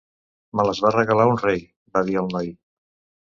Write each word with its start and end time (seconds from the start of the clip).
"Me 0.59 0.63
les 0.67 0.79
va 0.85 0.91
regalar 0.95 1.27
un 1.33 1.37
rei", 1.43 1.61
va 1.97 2.03
dir 2.07 2.17
el 2.23 2.33
noi. 2.37 2.49